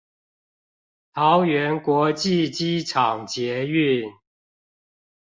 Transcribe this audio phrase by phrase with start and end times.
[1.13, 4.11] 桃園國際機場捷運